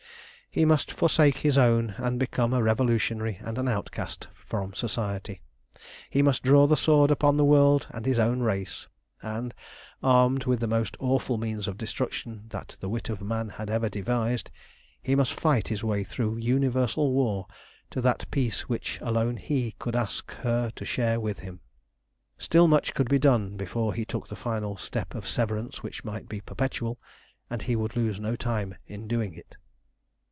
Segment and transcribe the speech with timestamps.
[0.53, 5.39] He must forsake his own, and become a revolutionary and an outcast from Society.
[6.09, 8.89] He must draw the sword upon the world and his own race,
[9.21, 9.53] and,
[10.03, 13.87] armed with the most awful means of destruction that the wit of man had ever
[13.87, 14.51] devised,
[15.01, 17.47] he must fight his way through universal war
[17.89, 21.61] to that peace which alone he could ask her to share with him.
[22.37, 26.27] Still much could be done before he took the final step of severance which might
[26.27, 26.99] be perpetual,
[27.49, 29.55] and he would lose no time in doing it.